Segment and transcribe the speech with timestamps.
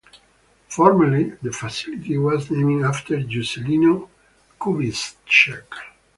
[0.67, 4.09] Formerly the facility was named after Juscelino
[4.59, 5.65] Kubitschek.